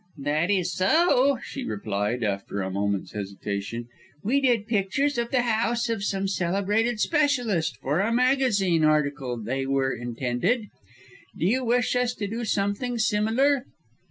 [0.17, 3.87] "That is so," she replied, after a moment's hesitation.
[4.23, 9.67] "We did pictures of the house of some celebrated specialist for a magazine article they
[9.67, 10.69] were intended.
[11.37, 13.67] Do you wish us to do something similar?"